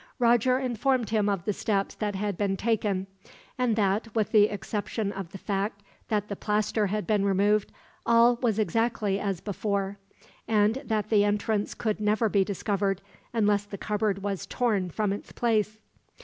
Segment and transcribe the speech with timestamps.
[0.17, 3.05] Roger informed him of the steps that had been taken;
[3.55, 7.71] and that, with the exception of the fact that the plaster had been removed,
[8.03, 9.99] all was exactly as before;
[10.47, 12.99] and that the entrance could never be discovered,
[13.31, 15.77] unless the cupboard was torn from its place.